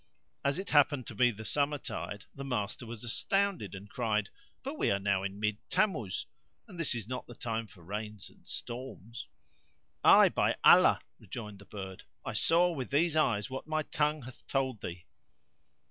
As 0.43 0.57
it 0.57 0.71
happened 0.71 1.05
to 1.05 1.13
be 1.13 1.29
the 1.29 1.45
summer 1.45 1.77
tide 1.77 2.25
the 2.33 2.43
master 2.43 2.87
was 2.87 3.03
astounded 3.03 3.75
and 3.75 3.87
cried, 3.87 4.29
"But 4.63 4.75
we 4.75 4.89
are 4.89 4.97
now 4.99 5.21
in 5.21 5.39
mid 5.39 5.59
Tammuz,[FN#92] 5.69 6.25
and 6.67 6.79
this 6.79 6.95
is 6.95 7.07
not 7.07 7.27
the 7.27 7.35
time 7.35 7.67
for 7.67 7.83
rains 7.83 8.27
and 8.27 8.47
storms." 8.47 9.27
"Ay, 10.03 10.29
by 10.29 10.55
Allah," 10.63 11.01
rejoined 11.19 11.59
the 11.59 11.65
bird, 11.65 12.01
"I 12.25 12.33
saw 12.33 12.71
with 12.71 12.89
these 12.89 13.15
eyes 13.15 13.51
what 13.51 13.67
my 13.67 13.83
tongue 13.83 14.23
hath 14.23 14.47
told 14.47 14.81
thee." 14.81 15.05